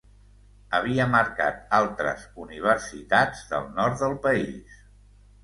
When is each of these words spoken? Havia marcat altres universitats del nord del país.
Havia 0.77 1.05
marcat 1.15 1.59
altres 1.79 2.23
universitats 2.45 3.45
del 3.53 3.69
nord 3.77 4.01
del 4.03 4.19
país. 4.27 4.83